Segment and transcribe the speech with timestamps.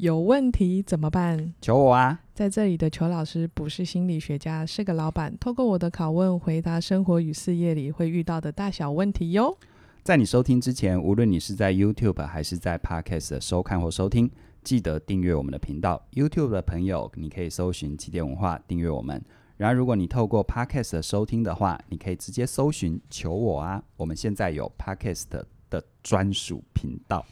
[0.00, 1.52] 有问题怎么办？
[1.60, 2.20] 求我啊！
[2.32, 5.36] 在这里的裘老师不是心理学家，是个老板。
[5.40, 9.58] 透过我的拷问，回答生活与事业里会遇到的大小问题哟。
[10.04, 14.30] 在你收听之前，无论你是在 YouTube 还是在 Podcast 收看或收听，
[14.62, 16.00] 记得订阅我们的频道。
[16.12, 19.20] YouTube 的朋友，你可以搜寻起点文化订阅我们。
[19.56, 23.82] 然而，如果你透过 Podcast 收听的话，你可以直接搜寻求我啊！
[23.96, 25.24] 我们现在有 Podcast
[25.68, 27.26] 的专属频道，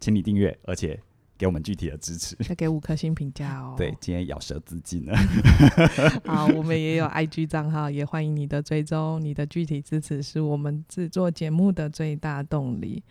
[0.00, 1.00] 请你订阅，而且
[1.40, 3.74] 给我们具体的支持，再给五颗星评价哦。
[3.74, 5.16] 对，今天咬舌自尽了。
[6.26, 9.18] 好，我们也有 IG 账号，也欢迎你的追踪。
[9.22, 13.02] 你的具体支持是我们制作节目的最大动力。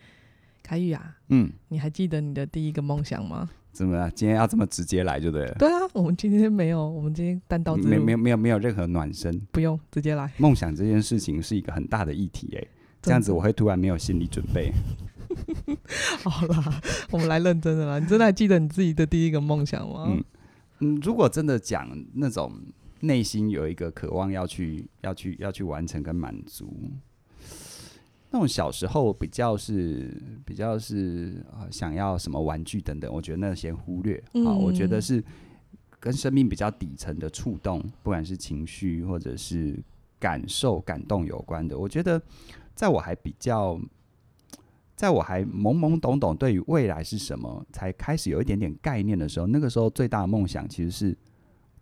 [0.62, 3.50] 凯宇啊，嗯，你还记得你的第一个梦想吗？
[3.72, 4.08] 怎么了？
[4.12, 5.54] 今天要这么直接来就对了。
[5.58, 10.32] 对啊，我们今天没有，我们今天单刀直入，没没有没有没有任何暖身，不用直接来。
[10.36, 12.64] 梦想这件事情是一个很大的议题，哎，
[13.02, 14.72] 这样子我会突然没有心理准备。
[16.22, 16.80] 好啦，
[17.10, 17.98] 我们来认真的啦。
[17.98, 20.04] 你真的还记得你自己的第一个梦想吗？
[20.08, 20.24] 嗯
[20.80, 22.52] 嗯，如果真的讲那种
[23.00, 26.72] 内心有一个渴望要去要去要去完成跟满足，
[28.30, 34.32] 那种小时候比较是比较是呃想要什么玩具等等，我觉得那先忽略啊。
[34.34, 35.22] 嗯、我觉得是
[35.98, 39.78] 跟生命比较底层的触动，不管是情绪或者是
[40.18, 41.76] 感受感动有关的。
[41.76, 42.22] 我觉得
[42.74, 43.80] 在我还比较。
[45.00, 51.16] 在我还懵懵懂懂对于未来是什么，才开始有一点点概念的时候，那个时候最大的梦想其实是，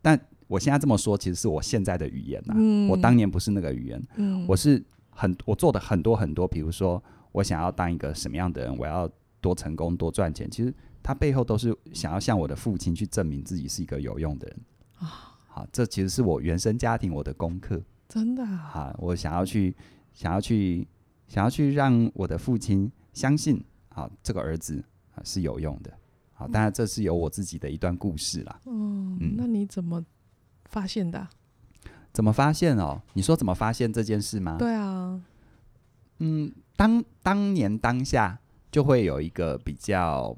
[0.00, 0.16] 但
[0.46, 2.56] 我现在这么说，其实是我现在的语言呐、啊。
[2.56, 4.80] 嗯、我当年不是那个语言，嗯、我是
[5.10, 7.02] 很我做的很多很多，比如说
[7.32, 14.60] 我想要当一个什么样的人，我要多成功多赚钱，其实他背后都是想要向我的父亲去证明自己是一个有用的人
[15.00, 15.34] 啊。
[15.48, 18.56] 好，这其实是我原生家庭我的功课，真的啊。
[18.70, 19.74] 好，我想要去
[20.12, 20.86] 想要去
[21.26, 22.88] 想要去让我的父亲。
[23.18, 24.80] 相信啊，这个儿子
[25.16, 25.92] 啊是有用的。
[26.32, 28.60] 好，当然这是有我自己的一段故事啦。
[28.66, 30.04] 嗯，嗯，那你怎么
[30.66, 31.28] 发现的啊？
[32.12, 33.02] 怎么发现哦？
[33.14, 34.56] 你说怎么发现这件事吗？
[34.56, 35.20] 对啊。
[36.20, 38.38] 嗯，当当年当下
[38.70, 40.36] 就会有一个比较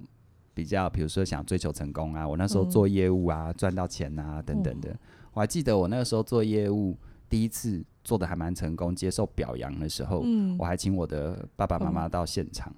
[0.54, 4.88] 比较，比如说想追求成功啊，我那时候做业务啊，赚到钱啊等等的。
[4.90, 4.98] 嗯，
[5.34, 6.96] 我还记得我那个时候做业务
[7.28, 7.84] 第一次。
[8.02, 12.74] 做的还蛮成功，接受表扬的时候，嗯、我还请我的爸爸妈妈到现场。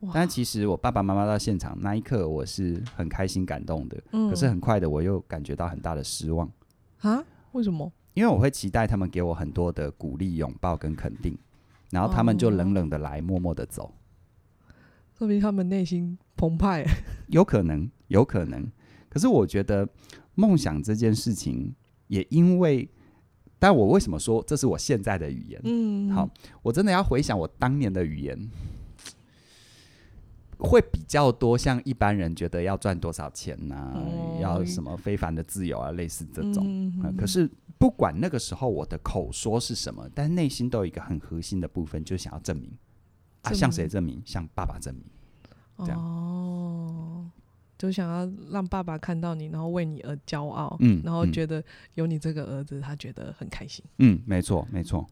[0.00, 4.02] 嗯、但其实我爸爸妈妈到现场那一刻，我是很开心感动的。
[4.12, 6.50] 嗯、可是很快的，我又感觉到很大的失望。
[7.00, 7.22] 啊？
[7.52, 7.92] 为什么？
[8.14, 11.36] 因为我会期待他们给我很多的鼓励、拥抱跟肯定，
[11.90, 13.92] 然后他们就冷冷的来，默默的走。
[15.18, 16.86] 说明他们内心澎湃。
[17.26, 18.70] 有可能，有可能。
[19.08, 19.88] 可是我觉得
[20.34, 21.74] 梦想这件事情，
[22.06, 22.88] 也因为。
[23.60, 25.60] 但我为什么说这是我现在的语言？
[25.62, 26.28] 嗯，好，
[26.62, 28.50] 我真的要回想我当年的语言，
[30.58, 36.92] 会比较多像一般人觉得要赚多少钱呐、啊，哦、要什么非凡的自由啊，类似这种。
[37.16, 37.48] 可是
[37.78, 42.72] 不管那个时候我的口说是什么，但内心都有一个很核心的部分，就是想要证明
[43.42, 44.22] 啊，向谁证明？
[44.24, 45.04] 向爸爸证明。
[45.78, 45.98] 这样。
[45.98, 47.30] 哦。
[47.80, 51.64] 就想要让爸爸看到你，然后为你而骄傲，嗯，然后觉得
[51.94, 53.82] 有你这个儿子，他觉得很开心。
[53.96, 55.06] 嗯，没错，没错。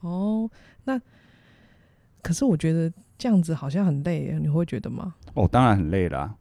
[0.00, 0.50] 哦，
[0.82, 1.00] 那
[2.22, 5.14] 可是我觉得这样子好像很累，你会觉得吗？
[5.34, 6.34] 哦，当然很累啦。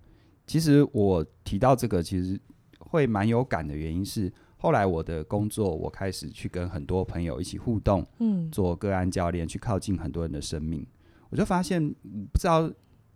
[0.47, 2.41] 其实我提到这个，其实
[2.79, 10.83] 会蛮有感的原因是，后来我的工作，我开始去跟很多朋友一起互动，嗯，做个案教练，去靠近很多人的生命，
[11.29, 11.87] 我就发现，
[12.31, 12.67] 不知道。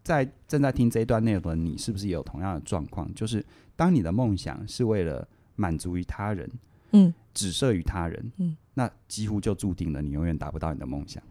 [0.07, 3.13] 在正在听这一段内容的你，是不是也有同样的状况？
[3.13, 3.45] 就是
[3.75, 6.50] 当你的梦想是为了满足于他人，
[6.91, 11.22] 嗯，只设于他人，嗯，那几乎就注定了你永远达不到你的梦想。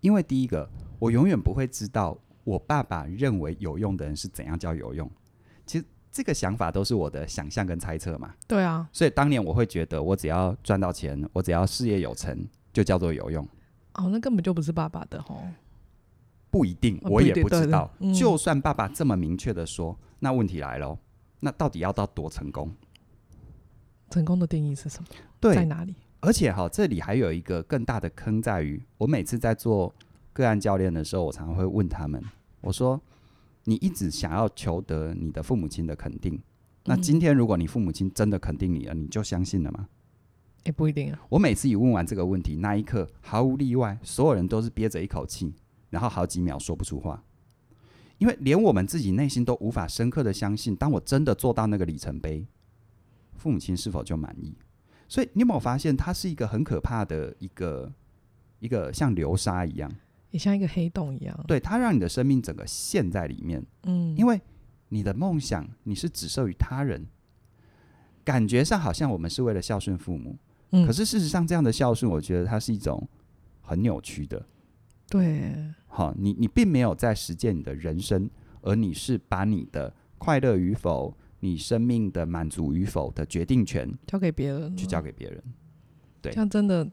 [0.00, 0.66] 因为第一个，
[0.98, 5.10] 我永远不会知道我爸爸认为有用的人是怎样叫有用。
[5.66, 8.34] 其实这个想法都是我的想象跟猜测嘛。
[8.48, 13.46] 对啊，所以当年我会觉得，我只要赚到钱，我只要事业有成，就叫做有用。
[13.96, 15.42] 哦，那根本就不是爸爸的吼。
[16.50, 17.90] 不一定，我也不知道。
[18.14, 20.98] 就算爸爸这么明确的说，那问题来了，
[21.40, 22.74] 那到底要到多成功？
[24.10, 25.08] 成功的定义是什么？
[25.38, 25.94] 对，在哪里？
[26.20, 29.94] 而且哈，这里还有一个更大的坑在于，我每次在做
[30.32, 32.22] 个案教练的时候，我常常会问他们，
[32.60, 33.00] 我说
[33.64, 36.38] ：“你一直想要求得你的父母亲的肯定，
[36.84, 39.88] 那今天如果你父母亲真的肯定你了，你就相信了吗？”
[40.64, 41.18] 也不一定啊。
[41.30, 45.54] 我每次一问完这个问题，那一刻毫无例外，所有人都是憋着一口气。
[45.90, 47.22] 然后好几秒说不出话，
[48.18, 52.46] 因为连我们自己内心都无法深刻的相信，当我真的做到那个里程碑，
[53.36, 54.56] 父母亲是否就满意？
[55.08, 57.92] 所以你有没有发现，它是一个很可怕的一个
[58.60, 59.90] 一个像流沙一样，
[60.30, 61.44] 也像一个黑洞一样。
[61.48, 63.64] 对，它让你的生命整个陷在里面。
[63.82, 64.40] 嗯，因为
[64.90, 67.04] 你的梦想你是只设于他人，
[68.22, 70.38] 感觉上好像我们是为了孝顺父母，
[70.70, 73.08] 嗯，可是事实上这样的孝顺，我觉得它是一种
[73.62, 74.46] 很扭曲的。
[75.10, 75.52] 对，
[75.88, 78.30] 好，你你并没有在实践你的人生，
[78.62, 85.42] 而你是把你的快乐与否、你生命的满足与否的决定权交给别人，去交给别人。
[86.22, 86.88] 对，这样真的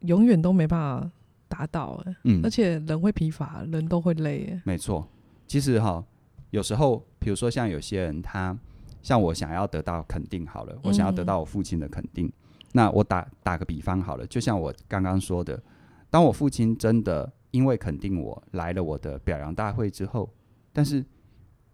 [0.00, 1.10] 永远都没办法
[1.46, 2.16] 达到哎。
[2.24, 4.60] 嗯，而且人会疲乏，人都会累哎。
[4.64, 5.08] 没错，
[5.46, 6.04] 其实哈，
[6.50, 8.58] 有时候，比如说像有些人，他
[9.00, 12.26] 像我想要得到肯定，好了，我想要得到我父亲的肯定。
[12.26, 12.32] 嗯、
[12.72, 15.62] 那我打打个比方好了，就像我刚刚说的。
[16.12, 20.30] 当我父亲真的因为肯定我来了我的表扬大会之后，
[20.70, 21.02] 但是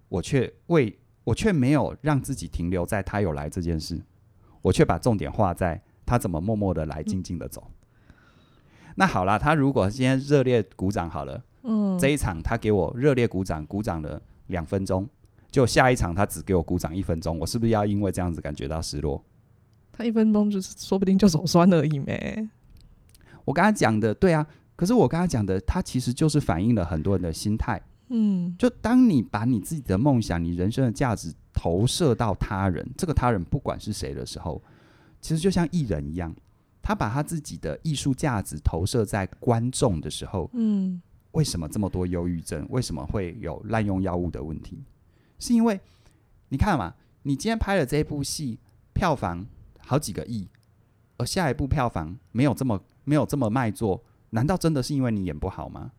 [0.09, 4.01] 我却为我却没有让自己停留在他有来这件事，
[4.63, 7.69] 我却把重点画在他怎么默默的来，静静的走。
[7.69, 8.15] 嗯、
[8.95, 15.09] 那好啦，他如果今天热烈鼓掌好了，嗯，这一场他给我热烈鼓掌，鼓掌了两分钟，
[15.51, 19.25] 就下一场他只给我鼓掌一分钟，我是不是要因为这样子感觉到失落？
[19.91, 22.49] 他一分钟就是说不定就手酸而已咩。
[23.49, 24.47] 我刚才讲的对啊，
[24.77, 27.81] 可是我刚才讲的，它其实就是反映了很多人的心态。
[28.09, 34.63] 嗯，就当你把你自己的梦想、你人生的价值投射到他人，这个他人不管是谁的时候，
[35.23, 36.35] 其实就像艺人一样，
[36.83, 41.01] 他把他自己的艺术价值投射在观众的时候，嗯，
[41.33, 42.67] 为什么这么多忧郁症？
[42.69, 44.85] 为什么会有滥用药物的问题？
[45.39, 45.81] 是因为
[46.51, 46.93] 你看嘛，
[47.23, 48.59] 你今天拍了这部戏，
[48.93, 49.47] 票房
[49.79, 50.47] 好几个亿，
[51.17, 52.79] 而下一部票房没有这么。
[53.09, 55.93] 没有这么卖座，难道真的是因为你演不好吗？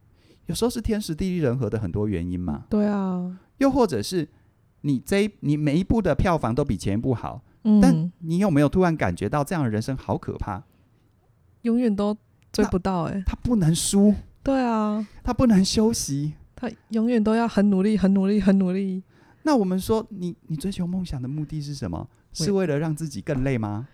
[0.46, 2.66] 有时候是天时地利人和的很多原因嘛。
[2.70, 4.28] 对啊，又或者是
[4.82, 10.64] 你这一你每一部的票房都比前一部好，嗯，但你有没有突然感觉到这样的人生好可怕？
[11.64, 12.16] 永远都
[12.52, 14.14] 追不到哎、欸，他不能输，
[14.44, 19.04] 对啊，他不能休息，他永远都要很努力，很努力，很努力。
[19.44, 22.08] 那我们说，你你追求梦想的目的是什么？
[22.32, 23.88] 是为了让自己更累吗？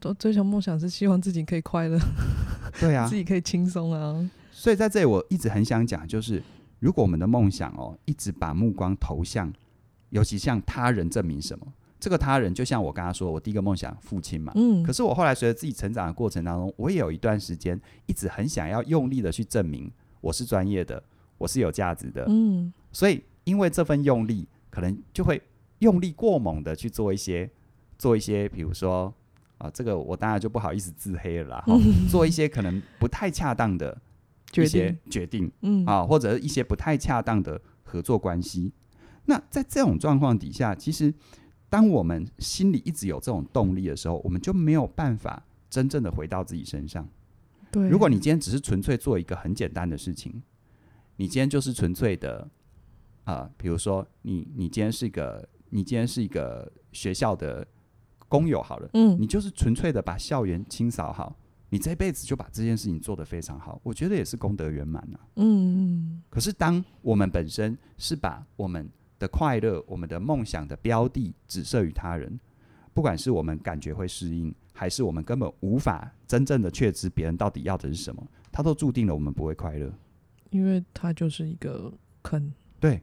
[0.00, 1.98] 都追求梦想是希望自己可以快乐，
[2.80, 4.30] 对啊，自己可以轻松啊。
[4.50, 6.42] 所以在这里，我一直很想讲，就是
[6.78, 9.52] 如果我们的梦想哦，一直把目光投向，
[10.10, 11.66] 尤其向他人证明什么，
[11.98, 19.90] 这个他人就像我刚刚说，我第一个梦想父亲嘛，嗯，可是我后来随着自己成长的过程当中，我也有一段时间一直很想要用力的去证明
[20.20, 21.02] 我是专业的，
[21.38, 25.42] 我是有价值的，嗯，所以因为这份用力，可能就会
[25.80, 27.50] 用力过猛的去做一些，
[27.98, 29.12] 做一些，比如说。
[29.62, 31.64] 啊，这个我当然就不好意思自黑了啦。
[31.68, 33.96] 嗯、做一些可能不太恰当的
[34.54, 38.72] 一些决定，决定嗯，啊，或者一些不太恰当的合作关系。
[39.26, 41.14] 那在这种状况底下，其实
[41.68, 47.08] 当我们心里一直有这种动力的时候，我们就没有办法真正的回到自己身上。
[47.70, 50.42] 对，如果你今天只是纯粹做一个很简单的事情，
[51.18, 52.50] 你今天就是纯粹的
[53.22, 57.64] 啊，比如说你你今天是一个你今天是一个学校的。
[58.32, 61.36] 工友好了，嗯，你就是纯粹的把校园清扫好，
[61.68, 65.20] 你这辈子就把这件事情做得非常好，我觉得也是功德圆满啊。
[65.36, 68.88] 嗯，可是当我们本身是把我们
[69.18, 72.40] 的快乐、我们的梦想的标的只设于他人，
[72.94, 79.92] 不管是我们感觉会适应，还是我们根本无法真正的确知别人到底要的是什么，他都注定了我们不会快乐，
[80.48, 81.92] 因为它就是一个
[82.22, 82.50] 坑。
[82.80, 83.02] 对，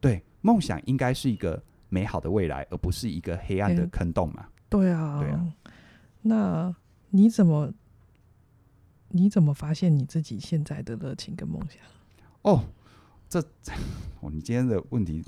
[0.00, 4.48] 对，梦想应该是一个美好的未来，而不是一个黑暗的坑洞嘛。
[4.80, 5.52] 欸对啊，对啊，
[6.22, 6.74] 那
[7.10, 7.72] 你怎么
[9.08, 11.80] 你怎么发现你自己现在的热情跟梦想？
[12.42, 12.64] 哦，
[13.28, 13.40] 这
[14.20, 15.24] 哦，你今天的问题，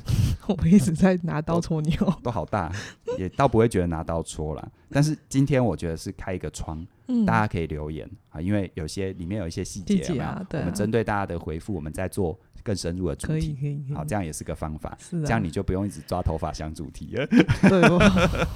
[0.48, 2.72] 我一直在拿刀戳你哦，都好大，
[3.18, 4.70] 也倒不会觉得拿刀戳啦。
[4.90, 12.38] 但是今天我觉得是开一个窗，嗯、大家可以留言啊，因为有些里面有一些细节啊，对啊，我们针对大家的回复，我们在做。
[12.62, 14.96] 更深入的主题，可以可以，好，这样也是个方法。
[15.00, 17.26] 是啊，这样你就不用一直抓头发想主题了。
[17.68, 17.98] 对哦，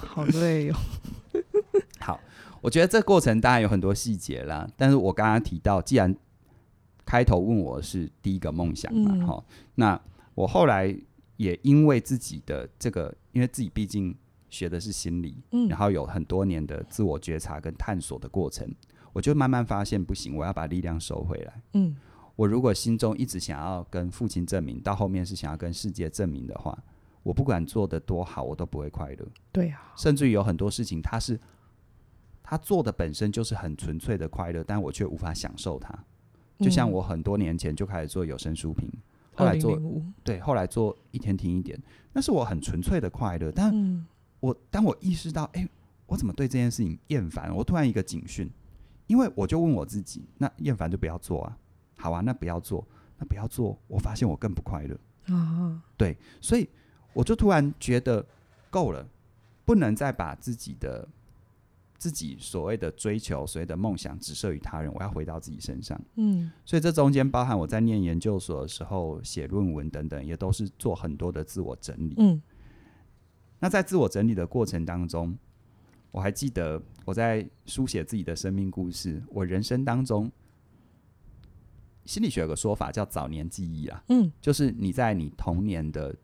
[0.07, 0.77] 好累哦。
[2.01, 2.21] 好，
[2.61, 6.15] 我觉得这过程当然有很多细节啦，但是我刚刚提到，既然
[7.05, 10.01] 开头问我是第一个梦想嘛，哈、嗯，那
[10.35, 10.95] 我后来
[11.37, 14.15] 也因为自己的这个，因为自己毕竟
[14.51, 18.69] 学的是心理，嗯，然后有很多年的自我觉察跟探索的过程，
[19.13, 21.97] 我就慢慢发现不行，我要把力量收回来，嗯。
[22.37, 26.76] 我如果心中一直想要跟父亲证明，到后面是想要跟世界证明的话，
[27.23, 29.26] 我不管做的多好，我都不会快乐。
[29.53, 31.38] 对啊，甚至于有很多事情，他是
[32.43, 35.97] 他做的本身就是很纯粹的快乐，但我却无法享受它。
[36.59, 39.00] 就像我很多年前就开始做有声书评，嗯、
[39.35, 39.81] 后来做
[40.23, 41.81] 对，后来做一天听一点，
[42.12, 43.50] 那是我很纯粹的快乐。
[43.50, 44.07] 但
[44.41, 45.69] 我当我意识到，哎、欸，
[46.07, 47.55] 我怎么对这件事情厌烦？
[47.55, 48.50] 我突然一个警讯，
[49.07, 51.59] 因为我就问我自己，那厌烦就不要做啊。
[52.05, 53.81] 好啊，那不要做，那不要做。
[53.89, 56.69] 我发现我更不快乐啊，对，所以
[57.15, 58.23] 我就突然觉得
[58.69, 59.09] 够了，
[59.65, 61.09] 不能再把自己的
[61.97, 64.93] 自己所谓的追求、所谓的梦想，只设于他人。
[64.93, 65.99] 我要回到自己身上。
[66.17, 72.15] 嗯，所以这中间包含我在念研究所的时候写论文等等，也都是做很多的自我整理。
[72.19, 72.43] 嗯，
[73.61, 75.35] 那在自我整理的过程当中，
[76.11, 79.23] 我还记得我在书写自己的生命故事。
[79.29, 80.31] 我人生当中，
[82.05, 86.15] 心理学有个说法叫早年记忆啊，嗯，就是你在你童年的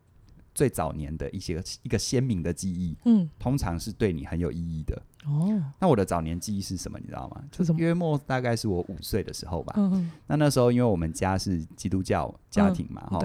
[0.54, 5.00] 最早年的一些一个鲜明的记忆，嗯，通常是对你很有意义的。
[5.26, 6.98] 哦，那我的早年记忆是什么？
[6.98, 7.42] 你知道吗？
[7.50, 7.72] 就是？
[7.74, 9.74] 约莫大概是我五岁的时候吧。
[9.76, 10.10] 嗯嗯。
[10.26, 13.20] 那那时候因为我们家是基督教家庭嘛，哈。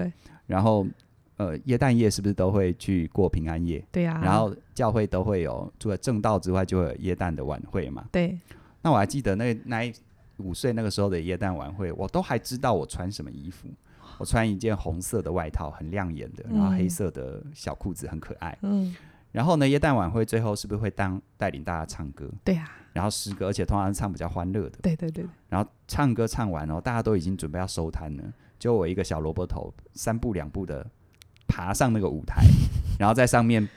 [0.46, 0.86] 然后
[1.36, 3.84] 呃，耶诞夜是不是都会去过平安夜？
[3.90, 4.20] 对呀、啊。
[4.22, 8.06] 然后教会都会有除了正道之外，就会有耶诞的晚会嘛。
[8.12, 8.38] 对。
[8.82, 9.92] 那我还记得那那一
[10.38, 13.68] 五岁那个时候的耶诞晚会，我都还知道我穿什么衣服。
[14.18, 18.56] 我穿一件红色的外套，很亮眼的，然后黑色的小裤子，很可爱。
[18.62, 18.94] 嗯。
[19.30, 22.30] 然后呢，耶诞晚会最后是不是会当带领大家唱歌？
[22.42, 22.72] 对呀、啊。
[22.94, 24.78] 然后诗歌，而且通常是唱比较欢乐的。
[24.80, 25.26] 对对对。
[25.50, 28.24] 然后唱歌唱完哦，大家都已经准备要收摊了，
[28.58, 30.86] 就我一个小萝卜头，三步两步的
[31.46, 32.42] 爬上那个舞台，
[32.98, 33.68] 然后在上面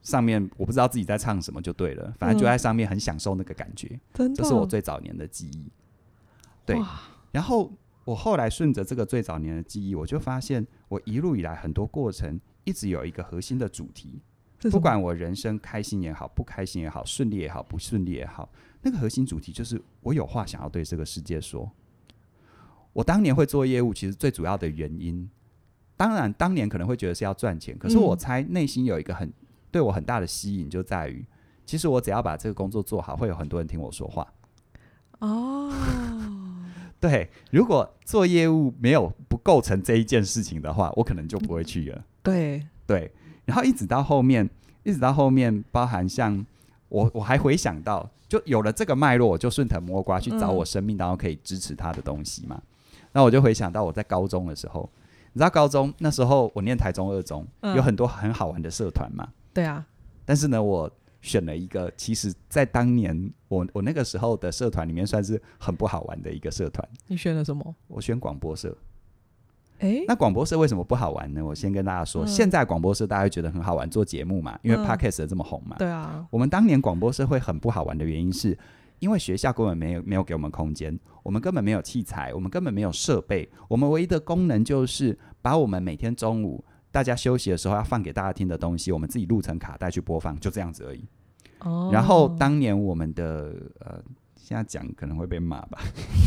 [0.00, 4.00] 上面我不知道自己在唱什么就对了，反正就在上面很享受那个感觉。
[4.14, 4.42] 真的。
[4.42, 5.70] 这是我最早年的记忆。
[6.64, 6.78] 对。
[7.32, 7.72] 然后
[8.04, 14.20] 我后来顺着这个最早年的记忆，我就发现我一路以来很多过程一直有一个核心的主题。
[14.70, 21.70] 不管我人生开心也好，不开心也好，顺利也好，不顺利也好，那个核心主题就是我有话想要对这个世界说。
[22.94, 25.28] 我当年会做业务，其实最主要的原因，
[25.98, 29.30] 当然当年可能会觉得是要赚钱，可是我猜内心有一个很
[29.70, 31.26] 对我很大的吸引，就在于
[31.66, 34.26] 其实我只要把这个工作做好，会有很多人听我说话。
[35.18, 35.70] 哦，
[37.06, 42.02] 对，如果做业务没有不构成这一件事情的话，我可能就不会去了。
[42.22, 43.12] 对对。
[43.44, 44.48] 然后一直到后面，
[44.84, 46.42] 一直到后面，包含像
[46.88, 52.58] 我，我还回想到，就有了这个脉络，我就顺藤摸瓜去找我生命当中可以支持他的东西嘛。
[53.12, 54.88] 那、嗯、我就回想到我在高中的时候，
[55.34, 59.28] 你知道高中那时候我念台中二中，嗯、有很多很好玩的社团嘛。
[59.52, 59.84] 对啊。
[60.24, 60.90] 但是呢，我
[61.24, 66.86] 选了一个，其实在当年我我那个时候的社团里面算是很不好玩的一个社团。
[67.06, 67.74] 你选了什么？
[67.88, 68.76] 我选广播社。
[69.78, 71.42] 欸、那广播社为什么不好玩呢？
[71.42, 75.76] 我先跟大家说，嗯、现在广播社大家会觉得很好玩，做节目嘛，因为 Podcast 这么红嘛。
[75.78, 76.26] 对啊。
[76.30, 78.56] 我们当年广播社会很不好玩的原因是，
[78.98, 86.62] 因为学校根本没有没有给我们空间，我们根本没有器材，我们根本没有设备，我们唯一的功能就是把我们每天中午
[86.94, 91.04] 大家休息的时候要放给大家听的东西，我们自己录成卡带去播放，就这样子而已。
[91.58, 91.90] 哦。
[91.92, 94.00] 然后当年我们的呃。
[94.46, 95.78] 现在讲可能会被骂吧，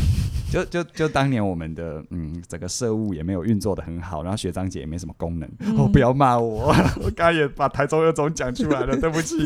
[0.50, 9.36] 就就就当年我们的嗯整个社务也没有运作的很好，然后学长姐也没什么功能，嗯、哦不要骂我， 我刚刚也把台中二中讲出来了，对不起，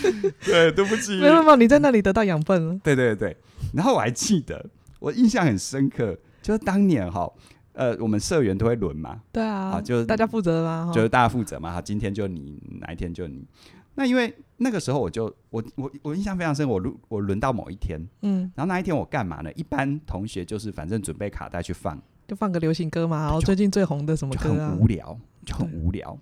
[0.46, 3.36] 对对不起，没有没有，你在那里得到养分了，对对对，
[3.74, 4.64] 然后我还记得
[4.98, 7.30] 我印象很深刻，就是当年哈
[7.72, 13.44] 呃我们社员都会轮嘛，对啊，就是大家负责嘛，就是大家负责嘛，好，今天就你，哪一天就你。
[13.94, 19.52] 那因为那个时候我就我我我印象非常深，我轮我轮到某一天，嗯，然后那一天我干嘛呢？
[19.52, 26.18] 一般同学就是反正准备卡带去放，就放个流行歌嘛，然后最近最红的什么歌啊，很无聊，就很无聊。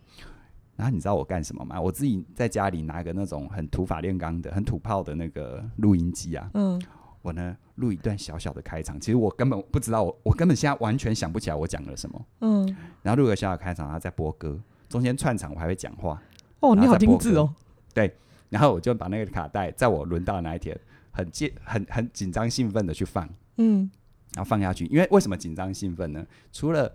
[0.76, 1.80] 然后你知道我干什么吗？
[1.80, 6.80] 我自己在家里拿个那种很土法炼钢的、很土炮的那个录音机啊，嗯，
[7.22, 9.00] 我呢录一段小小的开场。
[9.00, 14.58] 其实我根本不知道我，我我根本现在完全想不起来我讲了什么，嗯，然后录个小小开场，然后再播歌，
[14.88, 16.22] 中间串场我还会讲话。
[16.60, 17.52] 哦，你好精致哦！
[17.94, 18.14] 对，
[18.50, 20.78] 然后我就把那个卡带，在我轮到的那一天，
[21.10, 23.90] 很紧、很很紧张、兴奋的去放，嗯，
[24.34, 24.84] 然后放下去。
[24.86, 26.24] 因为为什么紧张兴奋呢？
[26.52, 26.92] 除了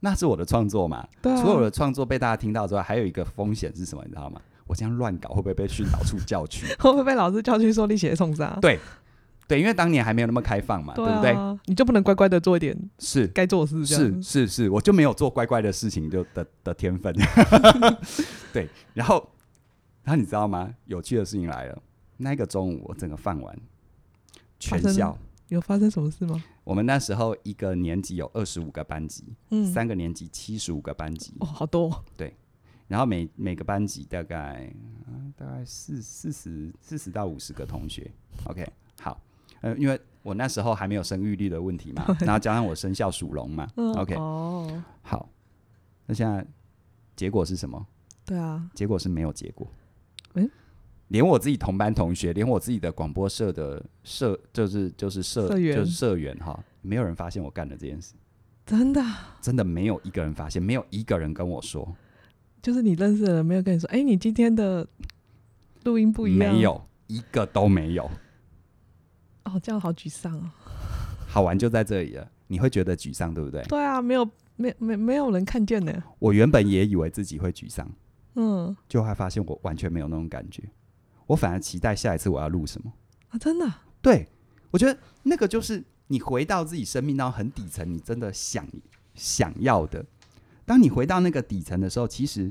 [0.00, 4.02] 那是我的创作嘛，除了我的创作被大家听到之外，还有一个风险是什么？
[4.04, 4.40] 你知道吗？
[4.68, 6.66] 我这样乱搞会不会被训导处叫去？
[6.78, 8.56] 会不会被老师叫去说你写冲啥？
[8.60, 8.78] 对，
[9.48, 11.60] 对，因为当年还没有那么开放嘛，对，啊、对不对？
[11.64, 17.12] 你就不能乖乖的做一点是该做的事，是是是，我就没有做乖乖的事情就的的天分。
[18.52, 19.28] 对，然后，
[20.04, 20.74] 然后你知道吗？
[20.84, 21.82] 有趣的事情来了。
[22.18, 23.58] 那个中午我整个饭完，
[24.58, 25.16] 全校
[25.48, 26.44] 有发生什么事吗？
[26.64, 32.04] 我们那时候一个年级有二十五个班级，嗯，三个年级七十五个班级，哦，好多。
[32.16, 32.36] 对，
[32.86, 34.70] 然后每每个班级大概、
[35.06, 38.10] 嗯、大概四四十四十到五十个同学。
[38.44, 38.66] OK，
[39.00, 39.18] 好，
[39.60, 45.28] 呃，因为我那时候还没有生育率的问题嘛，然后加上我生肖属龙嘛、嗯、，OK，哦，好，
[46.06, 46.46] 那现在
[47.16, 47.86] 结果是什么？
[48.24, 49.66] 对啊，结果是没有结果。
[50.34, 50.50] 嗯，
[51.08, 58.14] 连我自己同班同学，连我自己的广播社的社，就是就是社，社员就是社员哈，没有人发现我干了这件事。
[58.66, 59.02] 真的，
[59.40, 61.96] 真的没有一个人发现，没有一个人跟我说，
[62.60, 64.86] 就是你认识的人没有跟你说，哎、欸，你今天的
[65.84, 68.10] 录音不一样，没有一个都没有。
[69.48, 70.50] 哦，这样好沮丧哦。
[71.26, 73.62] 好玩就在这里了，你会觉得沮丧，对不对？
[73.64, 76.02] 对啊，没有，没没没有人看见呢。
[76.18, 77.88] 我原本也以为自己会沮丧，
[78.34, 80.62] 嗯，就还发现我完全没有那种感觉，
[81.26, 82.92] 我反而期待下一次我要录什么
[83.28, 83.38] 啊！
[83.38, 84.26] 真的，对，
[84.70, 88.66] 我觉得那个就是你回到自己生命当中很底层，你真的想
[89.14, 90.04] 想要的。
[90.64, 92.50] 当你回到那个底层的时候，其实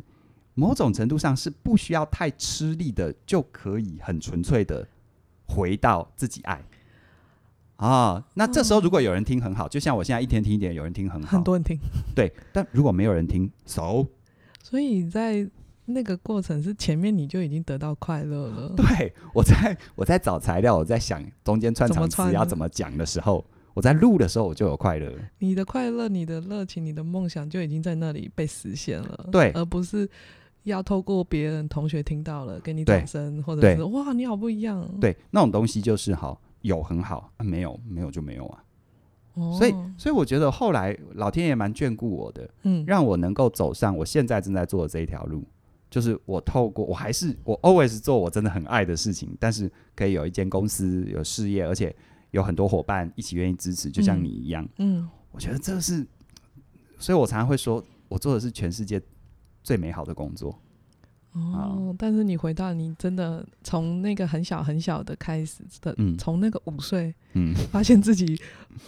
[0.54, 4.88] 某种程度上是不需要太吃力的，就可以很纯粹的
[5.48, 6.64] 回到自己爱。
[7.78, 11.78] 啊，那这时候如果有人听很好，就像我现在一天听一点，有人听很好，很多人听，
[12.16, 12.32] 对。
[12.52, 14.06] 但如果没有人听，so，
[14.64, 15.48] 所以在
[15.86, 18.74] 那个过程是前面你就已经得到快乐了。
[18.76, 25.14] 对，我在我在找材料，我在想中间串场词要怎么讲的时候，我在录的时候我就有快乐。
[25.38, 30.10] 你的快乐、你的热情、你的梦想就已经在那里被实现了，对，而不是
[30.64, 36.42] 要透过别人同学听到了给你掌声，或者是哇你好不一样，对，那种东西就是好。
[36.62, 38.64] 有很好，啊、没有没有就没有啊。
[39.36, 45.44] 哦、所以所以我觉得后来老天爷蛮眷顾我的，嗯，让我能够走上我现在正在做的这一条路，
[45.90, 51.96] 就是我透过我还是我 always 做我真的很爱的事情，但是可以有一间公司有事业，而且
[52.32, 55.10] 有很多伙伴一起愿意支持，就像你一样，嗯，嗯。
[55.32, 56.04] 我觉得这是，
[56.98, 59.00] 所以我常常会说我做的是全世界
[59.62, 60.60] 最美好的工作。
[61.34, 68.36] 哦，但是你回到你真的从那个很小很小的开始的，从、嗯、那个五岁，嗯， 发现自己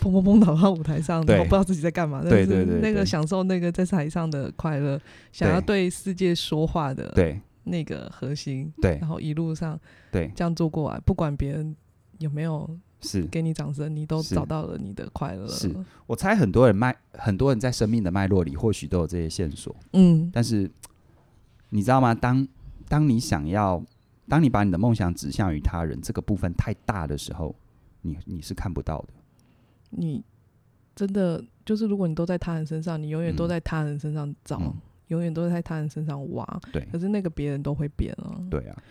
[0.02, 5.00] 砰砰砰跑到舞台上，然后不知道自己在干嘛，对对对，那个享受那个在台上的快乐，
[5.32, 5.90] 想要对。
[5.90, 7.40] 世界说话的，对。
[7.66, 9.80] 那个核心，对，然后一路上
[10.12, 10.32] 对。
[10.36, 11.76] 这样做过来，不管别人
[12.18, 12.68] 有没有
[13.02, 13.24] 是。
[13.24, 15.48] 给你掌声，你都找到了你的快乐。
[15.48, 15.72] 是。
[16.08, 20.70] 我猜很多人脉，很多人在生命的脉络里或许都有这些线索，嗯，但是。
[21.70, 22.16] 你知道吗？
[22.16, 22.48] 当
[22.88, 23.84] 当你想要，
[24.28, 27.56] 当你把你的梦想指向于他人，这个部分太大的时候，
[28.02, 29.10] 你你是看不到的。
[29.92, 30.24] 你
[30.96, 34.74] 真的就是，如果你都在他人身上，你永远都在他人身上找，嗯、
[35.08, 36.62] 永远都在他人身上挖。
[36.72, 38.42] 对，可是那个别人都会变啊。
[38.50, 38.84] 对啊，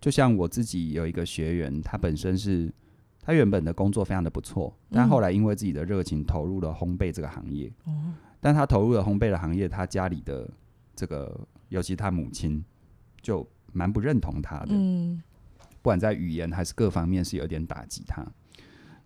[0.00, 2.72] 就像我自己有一个学员，他本身是
[3.20, 7.72] 他原本的工作非常的不错，但后来因为自己的热情投入了烘焙这个行业。
[7.86, 10.48] 嗯、但他投入了烘焙的行业，他家里的
[10.94, 11.36] 这个。
[11.72, 12.62] 尤其他母亲
[13.22, 15.22] 就蛮不认同他的，嗯，
[15.80, 18.22] 不管在语言还是各方面是有点打击他。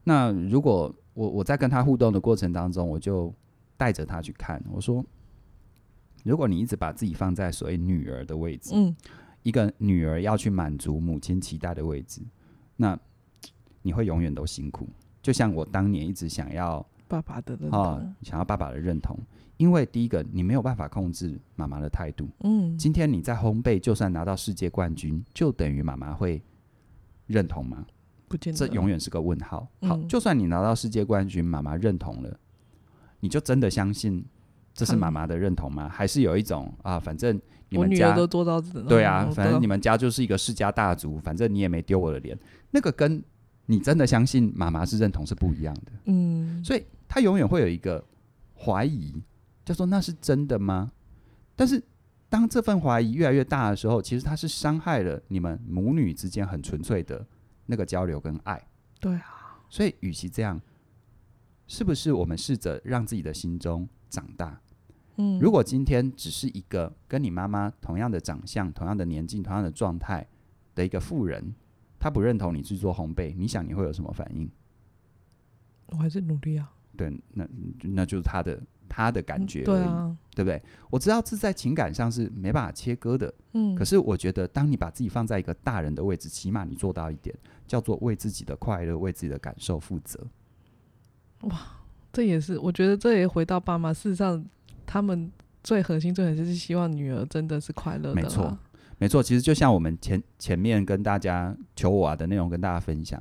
[0.02, 3.32] 那如果我我在跟他互动的过程当中，我就
[3.76, 5.04] 带着他去看，我说：
[6.24, 8.94] 如果你一直把自己放在所谓女儿的位置，嗯，
[9.44, 12.20] 一个女儿要去满足母亲期待的位置，
[12.74, 12.98] 那
[13.82, 14.88] 你会永远都辛苦。
[15.22, 19.18] 就像我当年一直想要爸爸的认同，哦，想要爸爸的认同。
[19.56, 22.28] 因为第一个，你没有办法控制妈妈的态度。
[22.40, 26.42] 嗯，今天你在烘焙，就算拿到世界冠军，就等于妈妈会
[27.26, 27.86] 认同吗？
[28.28, 29.66] 不见得，这永远是个问号。
[29.80, 32.38] 好，就算你拿到世界冠军，妈妈认同了，
[33.20, 34.22] 你就真的相信
[34.74, 35.88] 这是妈妈的认同吗？
[35.88, 37.40] 还是有一种啊，反正
[37.70, 42.38] 你们家都做到，对啊，反正你们家就是一个世家大族，反正你也没丢我的脸。
[42.72, 43.22] 那个跟
[43.64, 45.92] 你真的相信妈妈是认同是不一样的。
[46.04, 48.04] 嗯，所以他永远会有一个
[48.56, 49.22] 怀疑。
[49.64, 50.92] 就说那是真的吗？
[51.56, 51.82] 但是
[52.28, 57.26] 当这份怀疑越来越大的时候，其实它是伤害了你们母女之间很纯粹的
[57.66, 58.64] 那个交流跟爱。
[59.00, 60.60] 对啊，所以与其这样，
[61.66, 64.60] 是不是我们试着让自己的心中长大？
[65.16, 70.24] 嗯，如果今天只是一个跟你妈妈同样的长相、同样的年纪、同样的状态
[70.76, 71.54] 的一个富人，
[71.98, 74.48] 他不认同你去做烘焙，你想你会有什么反应？
[75.86, 76.72] 我还是努力啊。
[76.96, 77.46] 对，那
[77.82, 78.60] 那就是他的。
[78.88, 80.62] 他的感觉而已，对啊，对不对？
[80.90, 83.74] 我知道这在情感上是没办法切割的，嗯。
[83.74, 90.24] 可是我觉得，当你把自己放在一个大人的位置，起码你做到一点，叫做为自己的快乐、为自己的感受负责。
[91.40, 91.60] 哇，
[92.12, 93.92] 这也是我觉得，这也回到爸妈。
[93.92, 94.42] 事实上，
[94.86, 95.32] 他们
[95.64, 98.14] 最核心、最核心是希望女儿真的是快乐的。
[98.14, 98.56] 没错，
[98.98, 99.20] 没错。
[99.20, 103.20] 其实就像我们前前面跟大家求我啊的内容跟大家分享，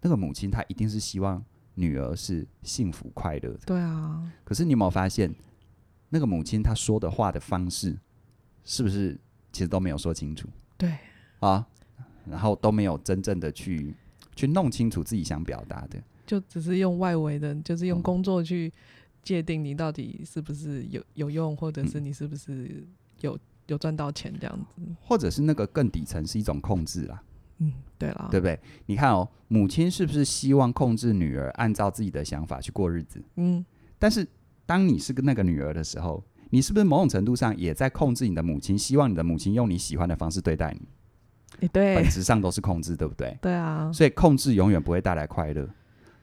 [0.00, 1.44] 那个母亲她一定是希望。
[1.78, 4.32] 女儿是幸福快乐的，对啊。
[4.44, 5.32] 可是你有没有发现，
[6.08, 7.96] 那个母亲她说的话的方式，
[8.64, 9.16] 是不是
[9.52, 10.48] 其实都没有说清楚？
[10.76, 10.92] 对
[11.38, 11.64] 啊，
[12.28, 13.94] 然后都没有真正的去
[14.34, 18.72] 去弄清楚自己想表达的，就只是用外围的，就是用工作去
[19.22, 22.84] 界定你到底是不是有有用，或者是你是不是
[23.20, 23.38] 有
[23.68, 27.22] 有赚到钱这样子，或者是那个更底层是一种控制啊。
[27.58, 28.58] 嗯，对了，对不对？
[28.86, 33.22] 你看哦，母亲是不是希望控制女儿按照自己的想法去过日子？
[33.36, 33.64] 嗯，
[33.98, 34.26] 但是
[34.66, 38.78] 当你是个那个女儿的时候，你是不是某种程度上也在控制你的母亲？
[38.78, 40.88] 希望你的母亲用你喜欢的方式对待你？
[41.60, 43.36] 欸、对，本质上都是控制，对不对？
[43.42, 43.90] 对啊。
[43.92, 45.68] 所以控制永远不会带来快乐。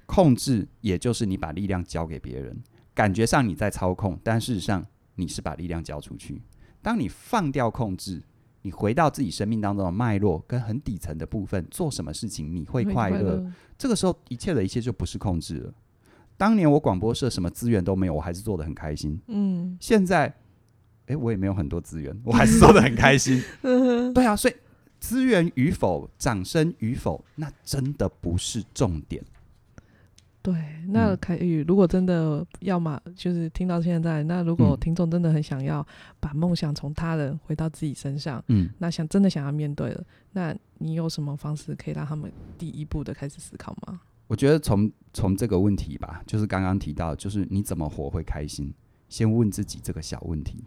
[0.05, 2.55] 控制也就是你把力量交给别人，
[2.93, 6.41] 感觉上你在操控，但事实上你是把力量交出去。
[6.81, 8.21] 当你放掉控制，
[8.65, 13.45] 你回到自己生命当中的脉络跟很底层的部分，做什么事情你会快乐？
[13.78, 15.71] 这个时候一切的一切就不是控制了。
[16.36, 19.21] 当年我广播社什么资源都没有，我还是做的很开心。
[19.28, 20.34] 嗯，现在，
[21.06, 23.39] 诶，我也没有很多资源，我还是做的很开心。
[24.15, 24.56] 对啊，所以
[24.99, 29.23] 资源与否、掌声与否，那真的不是重点。
[30.45, 30.53] 对，
[30.89, 35.84] 那凯宇，如果真的要嘛，就是听到现在，那如果听众真的很想要
[36.19, 40.03] 把梦想从他人回到自己身上，嗯，那想真的想要面对了，
[40.34, 43.99] 那你有什么方式可以让他们第一步的开始思考吗？
[44.27, 48.71] 我觉得从从这个问题吧，就是刚刚提到，就是你怎么活会开心，
[49.10, 50.63] 先问自己这个小问题：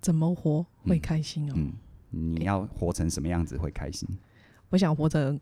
[0.00, 1.52] 怎么活会开心哦？
[1.58, 1.72] 嗯，
[2.12, 4.08] 嗯，你要活成什么样子会开心？
[4.70, 5.38] 我想活成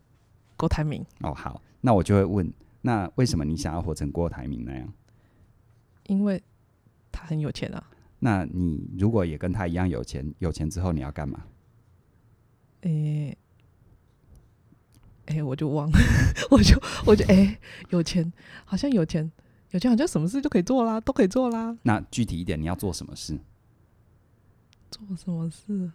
[0.57, 1.01] 郭台铭。
[1.21, 4.93] 哦，好，那我就会问，那为什么你想要活成郭台铭那样？
[6.07, 6.41] 因为
[7.11, 7.83] 他很有钱啊。
[8.19, 11.45] 那你如果也跟他一样有钱，有钱之后你要干嘛？
[12.81, 13.37] 诶、欸。
[15.27, 15.99] 哎、欸，我就忘了，
[16.49, 18.33] 我就我就诶、欸，有钱
[18.65, 19.31] 好像有钱，
[19.69, 21.77] 有钱好像什么事都可以做啦，都可以做啦。
[21.83, 23.37] 那具体一点，你要做什么事？
[24.89, 25.91] 做什么事？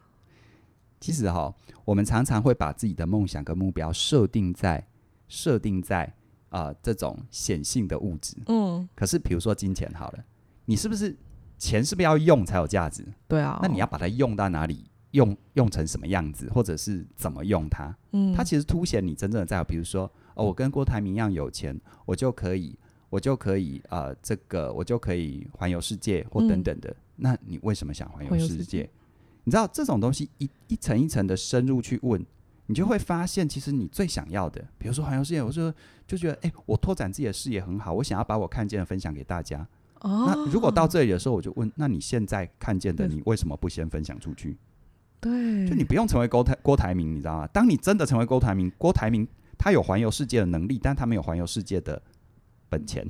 [1.01, 1.53] 其实哈，
[1.85, 4.87] 我们常常会把自己的梦想跟目标设定在
[5.27, 6.15] 设定在
[6.55, 8.37] 啊、呃、这种显性的物质。
[8.47, 8.89] 嗯。
[8.95, 10.25] 可是比如说金钱好了，
[10.65, 11.17] 你是不是
[11.59, 13.05] 钱是不是要用才有价值？
[13.27, 13.59] 对啊。
[13.61, 14.85] 那你要把它用到哪里？
[15.15, 17.97] 用用成什么样子，或者是怎么用它？
[18.11, 19.65] 嗯，它其实凸显你真正的在乎。
[19.65, 22.77] 比如说，哦，我跟郭台铭一样有钱，我就可以，
[23.11, 26.91] 我就可以，呃，这个我就可以环游世界，或等等的。
[26.91, 28.57] 嗯，那你为什么想环游世界？
[28.57, 28.91] 世界
[29.45, 32.27] 你知道这种东西一一层一层的深入去问，
[32.67, 35.73] 你就会发现，其实你最想要的，比如说环游世界，我说
[36.07, 39.67] 就觉得，哎，我拓展自己的视野很好，我想要把我看见的分享给大家。
[40.01, 44.57] 哦，那如果到这里的时候，我就问，那你现在看见的，你为什么不先分享出去？
[45.21, 47.47] 对，就你不用成为郭台郭台铭，你知道吗？
[47.49, 52.01] 当你真的成为郭台铭，郭台铭他有环游世界的能力，但他没有环游世界的
[52.69, 53.07] 本钱，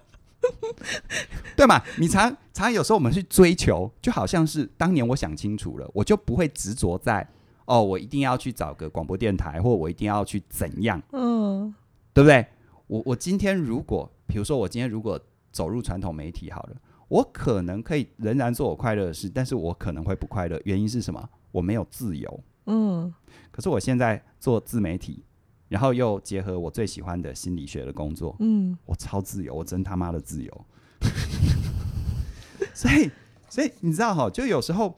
[1.54, 1.82] 对嘛？
[1.98, 7.28] 你常常有时候我们去追求，就好像是当年我想清楚了，我就不会执着在
[7.70, 11.72] 哦，我一定要去找个广播电台，或我一定要去怎样，嗯，
[12.12, 12.44] 对不对？
[12.88, 15.18] 我我今天如果，比如说我今天如果
[15.52, 16.76] 走入传统媒体好了。
[17.06, 20.60] 我可能可以仍然做我快乐的事，但是我可能会不快乐。
[20.64, 21.28] 原因是什么？
[21.50, 22.40] 我没有自由。
[22.66, 23.12] 嗯。
[23.50, 25.24] 可是我现在做自媒体，
[25.68, 30.66] 然后又结合我最喜欢的心理学的工作，嗯，我超自由，我真他妈的自由。
[32.72, 33.10] 所以，
[33.48, 34.96] 所以你知道哈，就有时候，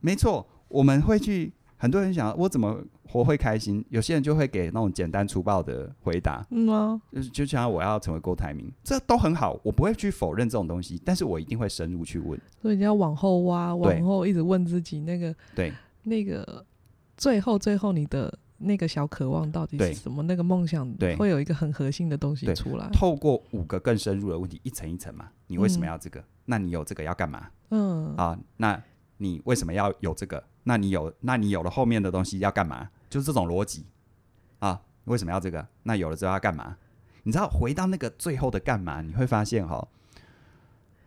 [0.00, 1.54] 没错，我们会去。
[1.78, 16.64] 很多人想我怎么活会开心，有些人就会给那种简单粗暴的回答，嗯啊，就是就像我要成为郭台铭，这都很好，我不会去否认这种东西，但是我一定会深入去问，所以你要往后挖，往后一直问自己那个，对，那个
[17.16, 20.22] 最后最后你的那个小渴望到底是什么？
[20.24, 22.88] 那个梦想，对，会有一个很核心的东西出来。
[22.92, 26.18] 透过五个更深入的问题，一层一层嘛，你为什么要这个？
[26.20, 27.48] 嗯、那你有这个要干嘛？
[27.70, 28.82] 嗯，啊，那
[29.18, 30.42] 你为什么要有这个？
[30.64, 32.88] 那你有，那你有了后面的东西要干嘛？
[33.08, 33.86] 就是这种逻辑
[34.58, 35.66] 啊，为什么要这个？
[35.82, 36.76] 那有了之后要干嘛？
[37.22, 39.86] 你知道，回到那个最后的干嘛，你会发现哈，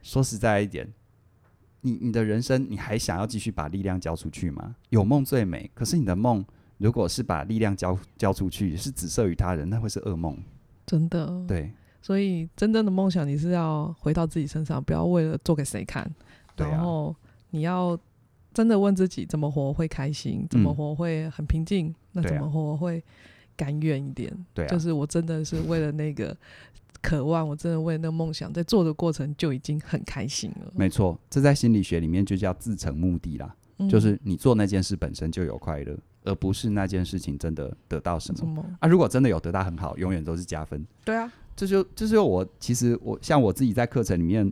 [0.01, 0.91] 说实在一点，
[1.81, 4.75] 你你的人生，你还想要继续把力量交出去吗？
[4.89, 6.43] 有梦最美，可是你的梦
[6.77, 10.37] 如果是把力量交交出去，是只设于他人，那会是噩梦。
[10.85, 11.71] 真的，对，
[12.01, 16.11] 所以真正的梦想，你是要回到自己身上，不要为了做给谁看，
[16.57, 17.15] 然后
[17.51, 17.97] 你要。
[18.53, 23.01] 真的问自己怎么活会开心，怎么活会很平静，嗯、那怎么活会
[23.55, 24.29] 甘愿一点？
[24.53, 26.35] 对、啊，就是我真的是为了那个
[27.01, 30.71] 渴望，我真的为了那个梦想，在做的过程就已经很开心了。
[30.75, 38.87] 没错，这在心理学里面就叫自成目的啦，嗯、就是你做那件事本身就有快乐，而不是那件事情真的得到什么，什么啊？
[38.89, 40.85] 如果真的有得到很好，永远都是加分。
[41.05, 44.51] 对啊，这就这就我其实我像我自己在课程里面。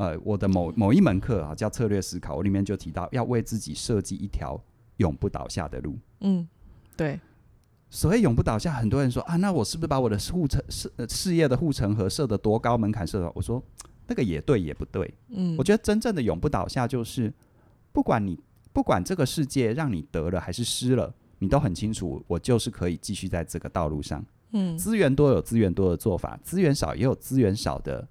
[0.00, 4.58] 呃，我的某某一门课啊，叫策略思考，我里面就提到要为自己设计一条
[4.96, 5.98] 永不倒下的路。
[6.20, 6.48] 嗯，
[6.96, 7.20] 对。
[7.90, 13.30] 所谓永不倒下，很多人说啊，那我是不是把我的护城事事业的护城河设得多高门槛设的？
[13.34, 13.62] 我说
[14.06, 15.12] 那个也对，也不对。
[15.28, 17.30] 嗯，我觉得真正的永不倒下，就是
[17.92, 18.40] 不管你
[18.72, 24.24] 不管这个世界让你得了还是失了，你都很清楚，我就是可以继续在这个道路上。
[24.52, 28.08] 嗯，资源多有资源多的做法，资源少也有资源少的。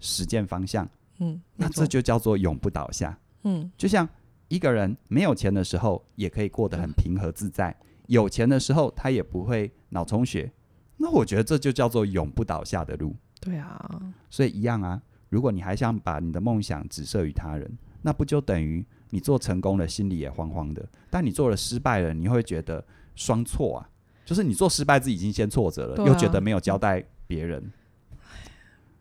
[0.00, 0.88] 实践方向，
[1.18, 3.18] 嗯，那这就叫做永不倒下。
[3.42, 4.08] 嗯，就像
[4.48, 7.72] 一个人没有钱的时候，也可以过得很平和自在；
[8.06, 10.50] 有钱的时候，他也不会脑充血。
[10.96, 13.14] 那我觉得这就叫做永不倒下的路。
[13.40, 14.00] 对啊，
[14.30, 15.00] 所以一样啊。
[15.28, 23.90] 如果你还想把你的梦想只设于他人，那不就等于你做成功了，心里也慌慌的；但你做了失败了，你会觉得双错啊。
[24.24, 27.70] 就是你做失败自己已经先挫折了，啊、又觉得没有交代别人。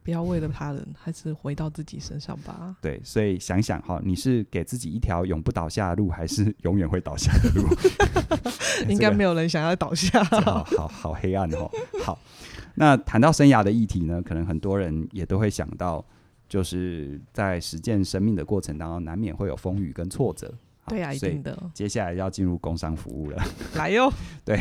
[0.07, 2.73] 不要为了他人，还是回到自己身上吧。
[2.81, 7.67] 对，所以想想哈，你是给自己一条永不倒下的路，还是永远会倒下的路？
[8.87, 10.23] 应该没有人想要倒下。
[10.23, 11.69] 好好好黑暗哦。
[12.05, 12.17] 好，
[12.75, 16.05] 那谈到生涯的议题呢，可能很多人也都会想到，
[16.47, 20.53] 就是在实践生命的过程当中，难免会有风雨跟挫折。
[20.87, 21.69] 对啊，一定的。
[21.73, 23.43] 接下来要进入工商服务了，
[23.75, 24.09] 来哟。
[24.45, 24.57] 对，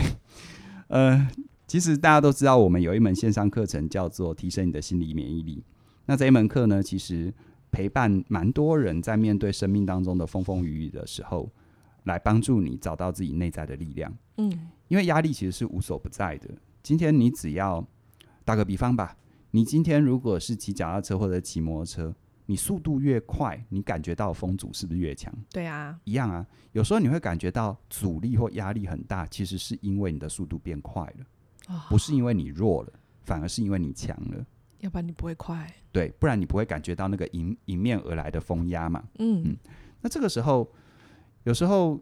[0.88, 1.28] 呃。
[1.66, 5.64] 其实大家都知道，我们有一门线上课程叫做“提升你的心理免疫力”。
[6.06, 7.34] 那这一门课呢，其实
[7.72, 11.50] 陪伴蛮多人在面对生命当中的风风雨雨的时候，
[12.04, 14.16] 来帮助你找到自己内在的力量。
[14.36, 16.48] 嗯，因为压力其实是无所不在的。
[16.84, 17.84] 今天你只要
[18.44, 19.16] 打个比方吧，
[19.50, 22.14] 你今天如果是骑脚踏车或者骑摩托车，
[22.46, 25.34] 你速度越快，你感觉到风阻是不是越强？
[25.50, 26.46] 对啊，一样啊。
[26.70, 31.26] 有时候你会感觉到阻力或压力很大，其实是因为你的速度变快了。
[31.88, 34.46] 不是因为你弱了，反而是因为你强了。
[34.80, 35.72] 要不然你不会快。
[35.90, 39.02] 对，不然你不会感觉到那个迎迎面而来的风压嘛。
[39.18, 39.56] 嗯嗯。
[40.00, 40.70] 那这个时候，
[41.44, 42.00] 有时候，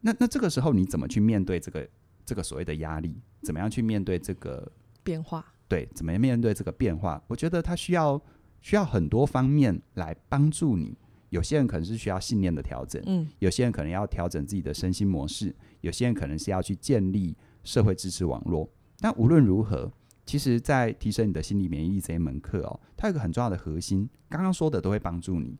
[0.00, 1.88] 那那这个时候你怎么去面对这个
[2.26, 3.20] 这个所谓的压力？
[3.42, 4.70] 怎么样去面对这个
[5.04, 5.44] 变化？
[5.68, 7.22] 对，怎么样面对这个变化？
[7.28, 8.20] 我觉得它需要
[8.60, 10.98] 需要很多方面来帮助你。
[11.30, 18.68] 有些人可能是需要信念的调整，嗯，有些人可能要调整自己的身心模式，有些人可能是要去建立社会支持网络。
[19.00, 19.90] 但无论如何，
[20.26, 25.56] 其实，在提升你的心理免疫力这一门课哦，它有一个很重要的核心，刚刚说的都会帮助你。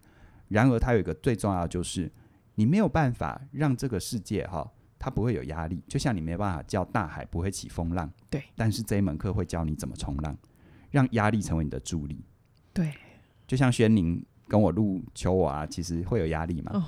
[0.48, 2.10] 然而，它有一个最重要的，就是
[2.56, 8.10] 你没有办法让这个世界哈，它不会有压力，就像你没有办法叫大海不会起风浪。
[8.28, 8.42] 对。
[8.56, 10.36] 但是这一门课会教你怎么冲浪，
[10.90, 12.24] 让压力成为你的助力。
[12.72, 12.92] 对。
[13.46, 16.72] 就像轩宁跟我录求我啊，其实会有压力嘛？
[16.74, 16.84] 哦，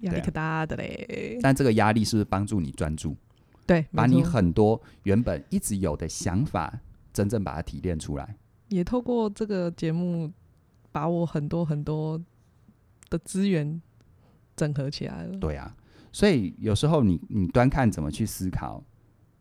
[0.00, 1.38] 压力可大的嘞。
[1.40, 3.16] 但这个压力是不是帮助你专注？
[3.66, 6.80] 对，把你很多原本一直有的想法，
[7.12, 8.36] 真正把它提炼出来。
[8.68, 10.32] 也透过这个节目，
[10.92, 12.20] 把我很多很多
[13.10, 13.80] 的资源
[14.54, 15.36] 整合起来了。
[15.38, 15.76] 对啊，
[16.12, 18.82] 所以有时候你你端看怎么去思考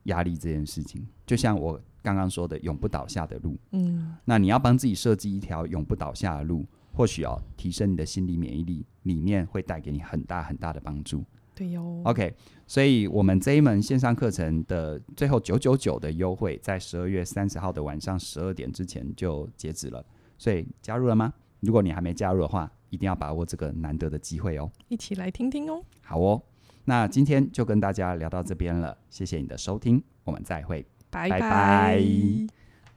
[0.04, 3.58] 压力这件事情，就像我刚刚说的，永不倒下的路。
[3.72, 11.24] 嗯，那你要帮自己设计一条永不倒下的路，或许哦，提升你的心理免疫力，里面会带给你很大很大的帮助。
[11.56, 12.36] 对哟，OK，
[12.68, 20.06] 所以我们这一门线上课程的最后九九九的优惠，在十二月三十号的晚上十二点之前就截止了。
[20.38, 21.34] 所以加入了吗？
[21.62, 24.70] 如果你还没加入的话，一定要把握这个难得的机会哦。
[24.90, 25.82] 一起来听听哦。
[26.02, 26.44] 好哦，
[26.84, 31.40] 那今天就跟大家聊到这边了，谢谢你的收听，我们再会，拜拜。
[31.40, 32.04] 拜拜。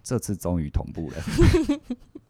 [0.03, 1.17] 这次终于同步了。